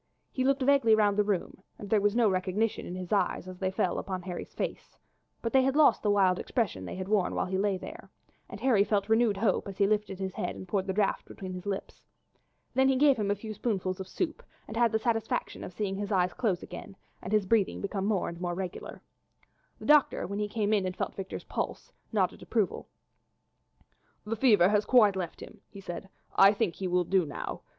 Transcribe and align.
He 0.31 0.43
looked 0.43 0.63
vaguely 0.63 0.95
round 0.95 1.15
the 1.15 1.23
room 1.23 1.61
and 1.77 1.87
there 1.87 2.01
was 2.01 2.15
no 2.15 2.27
recognition 2.27 2.87
in 2.87 2.95
his 2.95 3.11
eyes 3.13 3.47
as 3.47 3.59
they 3.59 3.69
fell 3.69 3.99
upon 3.99 4.23
Harry's 4.23 4.55
face, 4.55 4.97
but 5.43 5.53
they 5.53 5.61
had 5.61 5.75
lost 5.75 6.01
the 6.01 6.09
wild 6.09 6.39
expression 6.39 6.85
they 6.85 6.95
had 6.95 7.07
worn 7.07 7.35
while 7.35 7.45
he 7.45 7.53
had 7.53 7.61
lain 7.61 7.77
there, 7.81 8.09
and 8.49 8.59
Harry 8.61 8.83
felt 8.83 9.09
renewed 9.09 9.37
hope 9.37 9.67
as 9.67 9.77
he 9.77 9.85
lifted 9.85 10.17
his 10.17 10.33
head 10.33 10.55
and 10.55 10.67
poured 10.67 10.87
the 10.87 10.93
draught 10.93 11.25
between 11.25 11.53
his 11.53 11.67
lips. 11.67 12.01
Then 12.73 12.89
he 12.89 12.95
gave 12.95 13.15
him 13.15 13.29
a 13.29 13.35
few 13.35 13.53
spoonfuls 13.53 13.99
of 13.99 14.07
soup 14.07 14.41
and 14.67 14.75
had 14.75 14.91
the 14.91 14.97
satisfaction 14.97 15.63
of 15.63 15.71
seeing 15.71 15.95
his 15.97 16.11
eyes 16.11 16.33
close 16.33 16.63
again 16.63 16.95
and 17.21 17.31
his 17.31 17.45
breathing 17.45 17.79
become 17.79 18.07
more 18.07 18.27
and 18.27 18.41
more 18.41 18.55
regular. 18.55 19.03
The 19.77 19.85
doctor, 19.85 20.25
when 20.25 20.39
he 20.39 20.47
came 20.49 20.73
in 20.73 20.87
and 20.87 20.97
felt 20.97 21.13
Victor's 21.13 21.43
pulse, 21.43 21.91
nodded 22.11 22.41
approval. 22.41 22.87
"The 24.25 24.35
fever 24.35 24.69
has 24.69 24.83
quite 24.83 25.15
left 25.15 25.41
him," 25.43 25.61
he 25.69 25.79
said; 25.79 26.09
"I 26.35 26.53
think 26.53 26.73
he 26.77 26.87
will 26.87 27.03
do 27.03 27.23
now. 27.23 27.61